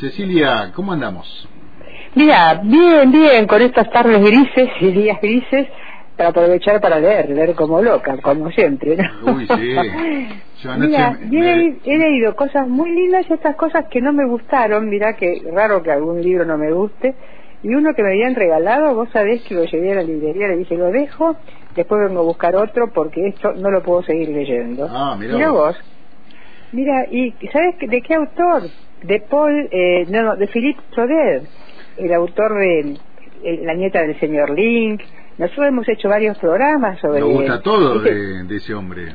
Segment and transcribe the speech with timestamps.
[0.00, 1.48] Cecilia, ¿cómo andamos?
[2.14, 5.68] Mira, bien, bien, con estas tardes grises y días grises,
[6.16, 9.34] para aprovechar para leer, leer como loca, como siempre, ¿no?
[9.34, 9.76] Uy, sí.
[10.62, 14.26] Yo anoche Mira, me- he, leído cosas muy lindas y estas cosas que no me
[14.26, 17.14] gustaron, mirá que raro que algún libro no me guste,
[17.62, 20.56] y uno que me habían regalado, vos sabés que lo llevé a la librería, le
[20.56, 21.36] dije, lo dejo,
[21.76, 24.86] después vengo a buscar otro porque esto no lo puedo seguir leyendo.
[24.90, 25.76] Ah, mirá Mirá vos.
[25.76, 25.84] vos.
[26.72, 28.70] Mira, ¿y sabes de qué autor?
[29.02, 31.42] De Paul, eh, no, no, de Philippe Soder,
[31.96, 32.96] el autor de
[33.42, 35.02] eh, La nieta del señor Link.
[35.38, 37.62] Nosotros hemos hecho varios programas sobre Me gusta él.
[37.62, 38.14] todo ¿Viste?
[38.14, 39.14] de, de ese hombre.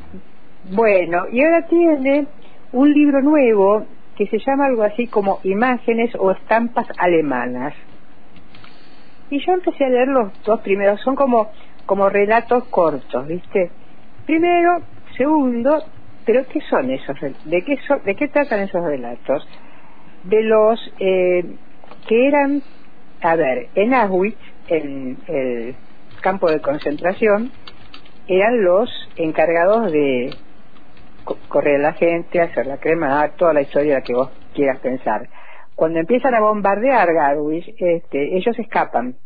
[0.72, 2.26] Bueno, y ahora tiene
[2.72, 7.74] un libro nuevo que se llama algo así como Imágenes o Estampas Alemanas.
[9.30, 11.50] Y yo empecé a leer los dos primeros, son como,
[11.84, 13.70] como relatos cortos, ¿viste?
[14.24, 14.80] Primero,
[15.16, 15.82] segundo,
[16.24, 17.16] pero ¿qué son esos?
[17.44, 19.46] ¿De qué, son, de qué tratan esos relatos?
[20.28, 21.44] De los eh,
[22.08, 22.62] que eran,
[23.22, 25.76] a ver, en Auschwitz, en el
[26.20, 27.52] campo de concentración,
[28.26, 30.34] eran los encargados de
[31.24, 35.28] co- correr la gente, hacer la crema, toda la historia que vos quieras pensar.
[35.76, 39.16] Cuando empiezan a bombardear Garwich, este, ellos escapan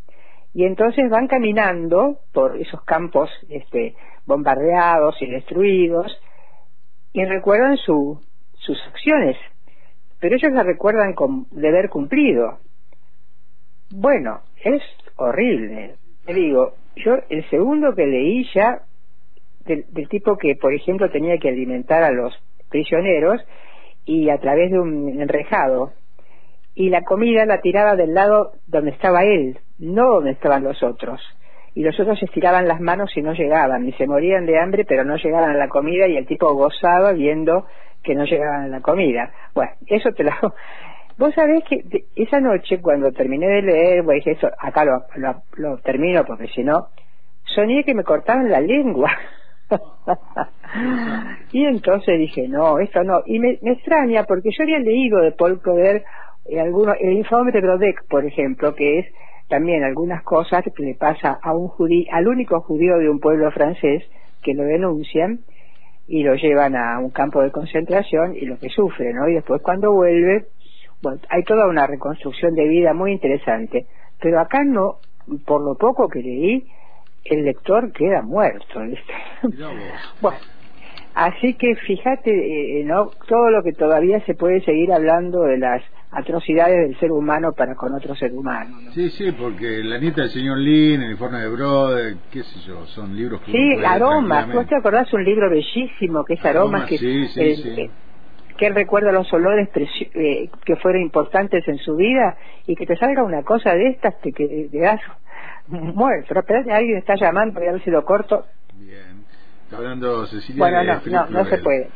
[0.52, 3.94] y entonces van caminando por esos campos este,
[4.26, 6.20] bombardeados y destruidos
[7.12, 8.20] y recuerdan su,
[8.54, 9.36] sus acciones,
[10.20, 12.58] pero ellos la recuerdan con deber cumplido.
[13.90, 14.82] Bueno, es
[15.16, 15.96] horrible.
[16.24, 18.82] Te digo, yo el segundo que leí ya
[19.64, 22.34] del, tipo que, por ejemplo, tenía que alimentar a los
[22.68, 23.40] prisioneros
[24.04, 25.92] y a través de un enrejado.
[26.74, 31.20] Y la comida la tiraba del lado donde estaba él, no donde estaban los otros.
[31.74, 35.04] Y los otros estiraban las manos y no llegaban, y se morían de hambre, pero
[35.04, 37.66] no llegaban a la comida, y el tipo gozaba viendo
[38.02, 39.30] que no llegaban a la comida.
[39.54, 40.32] Bueno, eso te lo...
[41.18, 41.84] Vos sabés que
[42.16, 45.04] esa noche, cuando terminé de leer, dije, eso, acá lo,
[45.56, 46.88] lo, termino, porque si no,
[47.44, 49.10] soñé que me cortaban la lengua.
[51.52, 53.22] y entonces dije, no, esto no.
[53.26, 56.04] Y me, me extraña porque yo había leído de Paul Coder
[56.46, 59.06] eh, alguno, el informe de Brodeck, por ejemplo, que es
[59.50, 63.50] también algunas cosas que le pasa a un judío, al único judío de un pueblo
[63.50, 64.04] francés
[64.42, 65.40] que lo denuncian
[66.06, 69.28] y lo llevan a un campo de concentración y lo que sufre, ¿no?
[69.28, 70.46] Y después cuando vuelve,
[71.02, 73.86] bueno, hay toda una reconstrucción de vida muy interesante.
[74.20, 74.98] Pero acá no,
[75.44, 76.64] por lo poco que leí,
[77.24, 78.80] el lector queda muerto.
[80.20, 80.38] Bueno,
[81.14, 83.10] así que fíjate, eh, ¿no?
[83.26, 87.74] Todo lo que todavía se puede seguir hablando de las atrocidades del ser humano para
[87.74, 88.92] con otro ser humano, ¿no?
[88.92, 92.84] Sí, sí, porque La nieta del señor Lin, El informe de Brother, qué sé yo,
[92.86, 94.52] son libros que Sí, Aromas.
[94.52, 96.86] ¿Vos te acordás un libro bellísimo que es Aromas?
[96.88, 97.68] Que, sí, sí, eh, sí.
[97.80, 97.90] eh,
[98.58, 102.84] que él recuerda los olores preci- eh, que fueron importantes en su vida y que
[102.86, 105.00] te salga una cosa de estas te, que te das
[105.68, 106.26] muerto.
[106.28, 108.46] Pero espérate, alguien está llamando, voy a ver si lo corto.
[108.74, 109.24] Bien.
[109.64, 111.90] Está hablando Cecilia Bueno, de no, no, no se puede.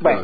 [0.00, 0.20] Bueno.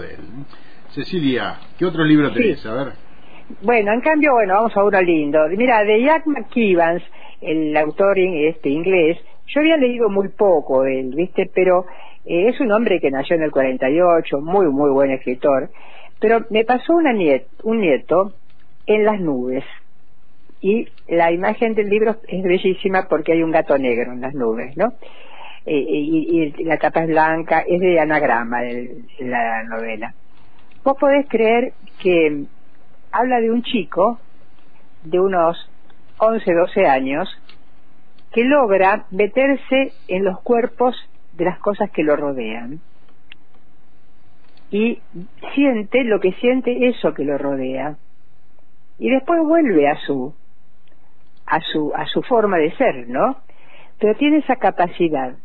[0.91, 2.35] Cecilia, ¿qué otro libro Sí.
[2.35, 2.67] tenés?
[2.67, 3.06] A ver.
[3.49, 5.39] Bueno, en cambio, bueno, vamos a uno lindo.
[5.57, 7.03] Mira, de Jack McKeevans,
[7.41, 11.49] el autor in- este inglés, yo había leído muy poco de él, ¿viste?
[11.55, 11.85] Pero
[12.25, 15.71] eh, es un hombre que nació en el 48, muy, muy buen escritor.
[16.19, 18.35] Pero me pasó una niet- un nieto
[18.87, 19.65] en las nubes.
[20.61, 24.77] Y la imagen del libro es bellísima porque hay un gato negro en las nubes,
[24.77, 24.95] ¿no?
[25.67, 30.15] Eh, y, y la tapa es blanca, es de anagrama el- la novela.
[30.85, 32.47] Vos podés creer que
[33.19, 34.19] habla de un chico
[35.05, 35.57] de unos
[36.19, 37.29] 11, 12 años
[38.33, 40.95] que logra meterse en los cuerpos
[41.33, 42.81] de las cosas que lo rodean.
[44.71, 45.01] Y
[45.55, 47.97] siente lo que siente eso que lo rodea.
[48.99, 50.35] Y después vuelve a su
[51.47, 53.37] a su a su forma de ser, ¿no?
[53.99, 55.37] Pero tiene esa capacidad.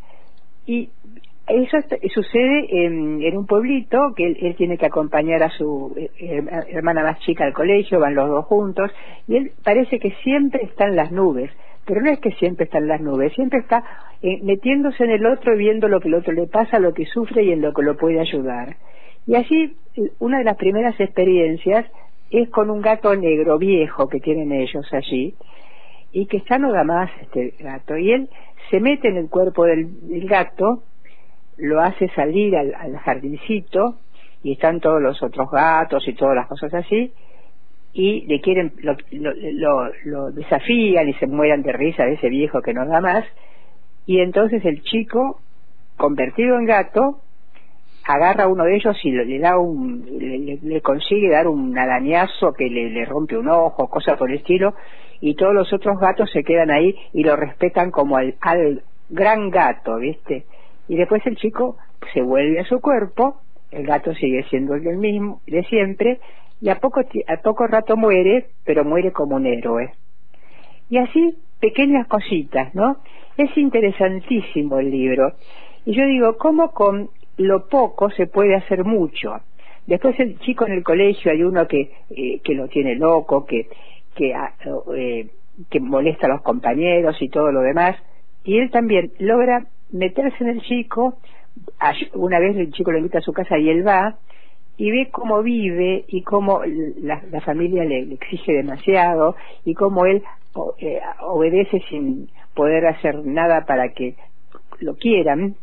[0.65, 0.89] Y
[1.47, 1.77] eso
[2.13, 7.03] sucede en, en un pueblito que él, tiene que acompañar a su eh, eh, hermana
[7.03, 8.91] más chica al colegio, van los dos juntos,
[9.27, 11.51] y él parece que siempre está en las nubes,
[11.85, 13.83] pero no es que siempre está en las nubes, siempre está
[14.21, 17.43] eh, metiéndose en el otro, viendo lo que el otro le pasa, lo que sufre
[17.43, 18.75] y en lo que lo puede ayudar.
[19.25, 19.75] Y así,
[20.19, 21.85] una de las primeras experiencias
[22.29, 25.35] es con un gato negro viejo que tienen ellos allí,
[26.13, 28.29] y que ya no da más este gato, y él
[28.69, 29.89] se mete en el cuerpo del
[30.27, 30.83] gato,
[31.61, 33.95] lo hace salir al, al jardincito
[34.43, 37.13] y están todos los otros gatos y todas las cosas así
[37.93, 42.61] y le quieren lo, lo, lo- desafían y se mueran de risa de ese viejo
[42.61, 43.25] que no da más
[44.05, 45.39] y entonces el chico
[45.97, 47.19] convertido en gato
[48.07, 50.05] agarra a uno de ellos y le, da un,
[50.63, 54.73] le, consigue dar un arañazo que le, le rompe un ojo, cosa por el estilo,
[55.19, 59.51] y todos los otros gatos se quedan ahí y lo respetan como al, al gran
[59.51, 60.45] gato, ¿viste?
[60.87, 61.77] Y después el chico
[62.13, 63.41] se vuelve a su cuerpo,
[63.71, 66.19] el gato sigue siendo el mismo de siempre,
[66.59, 69.93] y a poco, a poco rato muere, pero muere como un héroe.
[70.89, 72.97] Y así, pequeñas cositas, ¿no?
[73.37, 75.33] Es interesantísimo el libro.
[75.85, 79.39] Y yo digo, ¿cómo con lo poco se puede hacer mucho?
[79.87, 83.67] Después el chico en el colegio hay uno que, eh, que lo tiene loco, que,
[84.15, 84.53] que, ah,
[84.95, 85.27] eh,
[85.69, 87.95] que molesta a los compañeros y todo lo demás.
[88.43, 91.17] Y él también logra meterse en el chico.
[92.13, 94.17] Una vez el chico lo invita a su casa y él va
[94.77, 100.23] y ve cómo vive y cómo la, familia le, exige demasiado y cómo él
[100.79, 104.15] eh, obedece sin poder hacer nada para que
[104.79, 105.55] lo quieran.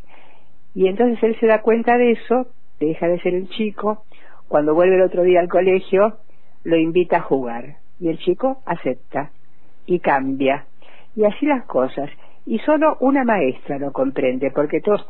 [0.75, 2.46] Y entonces él se da cuenta de eso,
[2.78, 4.04] deja de ser el chico,
[4.46, 6.19] cuando vuelve el otro día al colegio,
[6.64, 7.76] lo invita a jugar.
[8.00, 9.30] Y el chico acepta
[9.86, 10.66] y cambia.
[11.16, 12.08] Y así las cosas.
[12.49, 15.05] Y solo una maestra lo comprende, porque todo,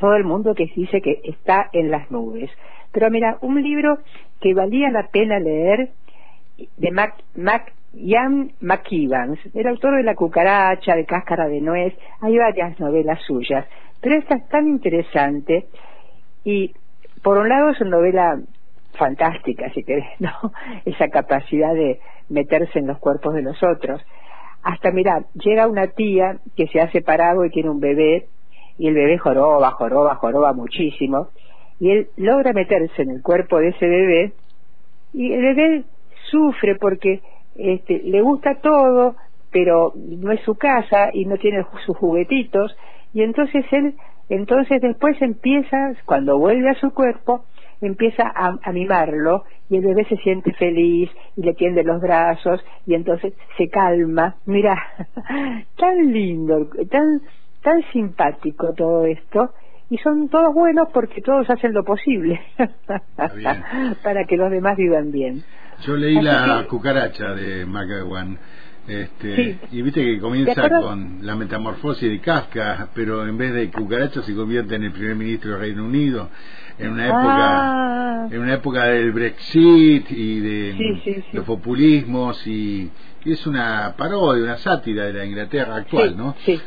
[0.00, 2.50] todo el mundo que dice que está en las nubes.
[2.90, 3.98] Pero mira, un libro
[4.40, 5.90] que valía la pena leer
[6.76, 12.36] de Mac, Mac Ian McEvans, el autor de La cucaracha, de Cáscara de Nuez, hay
[12.36, 13.64] varias novelas suyas,
[14.00, 15.68] pero esta es tan interesante
[16.42, 16.74] y
[17.22, 18.40] por un lado es una novela
[18.94, 20.32] fantástica, si querés, ¿no?
[20.84, 24.02] Esa capacidad de meterse en los cuerpos de los otros.
[24.62, 28.28] Hasta, mira, llega una tía que se ha separado y tiene un bebé,
[28.78, 31.28] y el bebé joroba, joroba, joroba muchísimo,
[31.80, 34.32] y él logra meterse en el cuerpo de ese bebé,
[35.12, 35.84] y el bebé
[36.30, 37.20] sufre porque
[37.56, 39.16] este, le gusta todo,
[39.50, 42.76] pero no es su casa y no tiene sus juguetitos,
[43.12, 43.96] y entonces él,
[44.28, 47.44] entonces después empieza, cuando vuelve a su cuerpo,
[47.86, 52.64] empieza a, a, mimarlo y el bebé se siente feliz y le tiende los brazos
[52.86, 54.36] y entonces se calma.
[54.46, 54.76] Mira,
[55.76, 57.20] tan lindo, tan,
[57.62, 59.50] tan simpático todo esto
[59.90, 62.40] y son todos buenos porque todos hacen lo posible
[64.02, 65.42] para que los demás vivan bien.
[65.86, 68.38] Yo leí la cucaracha de McEwan.
[68.86, 74.22] Este, Y viste que comienza con la metamorfosis de Kafka, pero en vez de cucaracha
[74.22, 76.30] se convierte en el primer ministro del Reino Unido
[76.78, 78.28] en una época ah.
[78.30, 82.90] en una época del Brexit y de los populismos y,
[83.24, 86.34] es una parodia, una sátira de la Inglaterra actual, ¿no?
[86.44, 86.60] Sí.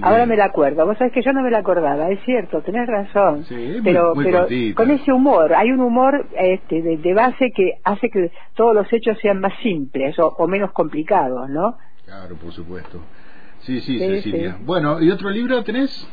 [0.00, 0.86] Ahora me la acuerdo.
[0.86, 3.44] Vos sabés que yo no me la acordaba, es cierto, tenés razón.
[3.84, 8.74] pero pero con ese humor, hay un humor este, de, base que hace que todos
[8.74, 11.76] los hechos sean más simples o, menos complicados, ¿no?
[12.06, 13.00] Claro, por supuesto.
[13.60, 14.56] Sí, sí, Cecilia.
[14.62, 16.08] Bueno, ¿y otro libro tenés?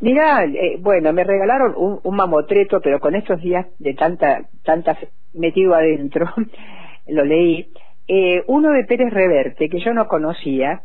[0.00, 4.96] Mira, eh, bueno, me regalaron un, mamotreto, pero con estos días de tanta, tanta
[5.34, 6.26] metido adentro,
[7.08, 7.68] lo leí,
[8.06, 10.82] eh, uno de Pérez Reverte, que yo no conocía,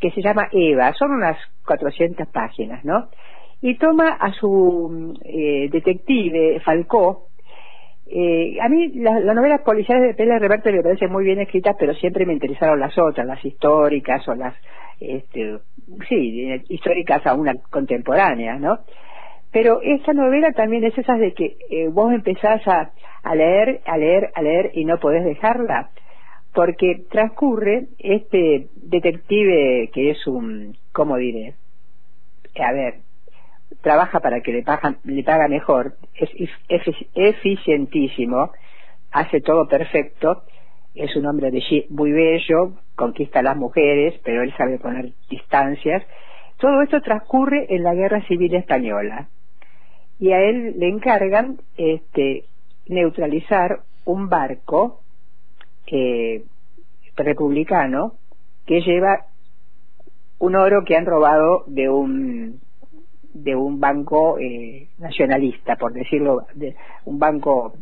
[0.00, 3.08] que se llama Eva, son unas 400 páginas, ¿no?
[3.60, 7.27] Y toma a su eh, detective, Falcó,
[8.60, 12.24] a mí las novelas policiales de Pérez Reverte me parecen muy bien escritas, pero siempre
[12.24, 14.54] me interesaron las otras, las históricas o las
[15.00, 15.58] este,
[16.08, 18.78] sí, históricas a una contemporánea, ¿no?
[19.52, 22.90] Pero esta novela también es esas de que eh, vos empezás a,
[23.22, 25.90] a leer, a leer, a leer y no podés dejarla,
[26.52, 31.54] porque transcurre este detective que es un, ¿cómo diré?
[32.60, 32.94] A ver,
[33.80, 36.30] trabaja para que le, pagan, le paga mejor, es
[37.14, 38.50] eficientísimo,
[39.12, 40.42] hace todo perfecto,
[40.94, 46.02] es un hombre de muy bello, conquista a las mujeres, pero él sabe poner distancias.
[46.58, 49.28] Todo esto transcurre en la Guerra Civil Española
[50.18, 52.44] y a él le encargan este,
[52.88, 55.00] neutralizar un barco
[55.86, 56.42] eh,
[57.16, 58.14] republicano
[58.66, 59.26] que lleva
[60.40, 62.60] un oro que han robado de un
[63.42, 67.74] de un banco eh, nacionalista, por decirlo, de un banco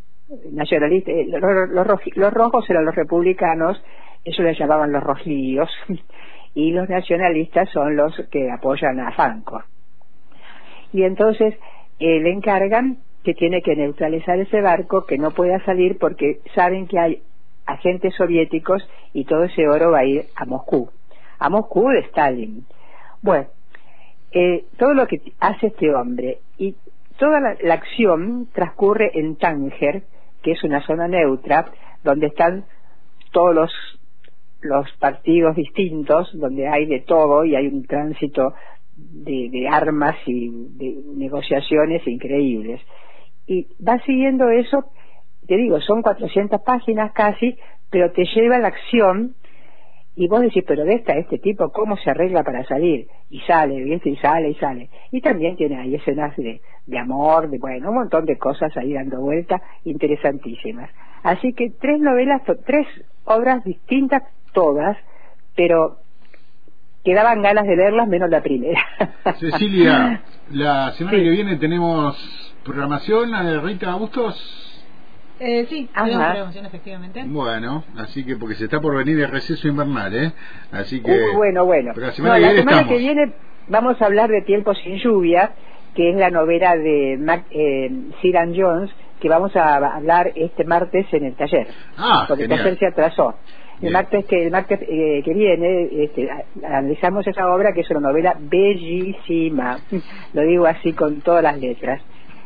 [0.50, 1.86] nacionalistas, eh, los,
[2.34, 3.82] rojos eran los republicanos,
[4.24, 5.70] eso les llamaban los rojillos,
[6.54, 9.62] y los nacionalistas son los que apoyan a Franco.
[10.92, 11.54] Y entonces
[11.98, 16.86] eh, le encargan que tiene que neutralizar ese barco, que no pueda salir porque saben
[16.86, 17.22] que hay
[17.66, 20.90] agentes soviéticos y todo ese oro va a ir a Moscú,
[21.38, 22.64] a Moscú de Stalin.
[23.22, 23.48] Bueno,
[24.32, 26.74] eh, todo lo que hace este hombre y
[27.18, 30.02] toda la acción transcurre en Tánger,
[30.42, 31.66] que es una zona neutra,
[32.04, 32.64] donde están
[33.32, 33.72] todos los,
[34.62, 38.54] los partidos distintos, donde hay de todo y hay un tránsito
[38.96, 42.80] de, armas y de negociaciones increíbles.
[43.46, 44.86] Y va siguiendo eso,
[45.46, 47.56] te digo, son 400 páginas casi,
[47.90, 49.34] pero te lleva a la acción
[50.16, 53.06] y vos decís, pero de esta, este tipo, ¿cómo se arregla para salir?
[53.28, 54.10] Y sale, ¿viste?
[54.10, 54.88] Y sale, y sale.
[55.10, 58.92] Y también tiene ahí escenas de, de amor, de, bueno, un montón de cosas ahí
[58.92, 60.90] dando vuelta, interesantísimas.
[61.22, 62.86] Así que tres novelas, tres
[63.24, 64.96] obras distintas, todas,
[65.56, 65.98] pero
[67.04, 68.80] quedaban ganas de verlas menos la primera.
[69.40, 72.16] Cecilia, la semana que viene tenemos
[72.64, 74.65] programación, la de Rita Bustos.
[75.38, 77.24] Eh, sí, tenemos efectivamente.
[77.26, 80.32] Bueno, así que porque se está por venir el receso invernal, ¿eh?
[80.72, 81.32] Así que.
[81.34, 81.92] bueno, bueno.
[81.94, 83.32] la semana, que, viene
[83.68, 85.52] vamos a hablar de Tiempo sin lluvia,
[85.94, 87.90] que es la novela de Mac, eh,
[88.54, 88.90] Jones,
[89.20, 91.66] que vamos a hablar este martes en el taller.
[91.98, 93.34] Ah, porque el taller se atrasó.
[93.82, 96.30] El martes que el martes eh, que viene este,
[96.64, 99.80] analizamos esa obra que es una novela bellísima.
[100.32, 102.00] Lo digo así con todas las letras.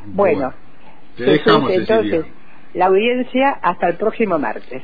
[0.07, 0.53] Bueno,
[1.17, 2.25] entonces
[2.75, 4.83] la audiencia hasta el próximo martes.